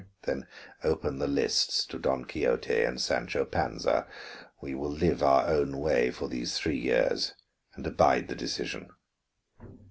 "Then 0.23 0.47
open 0.83 1.19
the 1.19 1.27
lists 1.27 1.85
to 1.85 1.99
Don 1.99 2.25
Quixote 2.25 2.81
and 2.83 2.99
Sancho 2.99 3.45
Panza. 3.45 4.07
We 4.59 4.73
will 4.73 4.89
live 4.89 5.21
our 5.21 5.45
own 5.47 5.77
way 5.77 6.09
for 6.09 6.27
these 6.27 6.57
three 6.57 6.79
years, 6.79 7.35
and 7.75 7.85
abide 7.85 8.27
the 8.27 8.33
decision." 8.33 8.89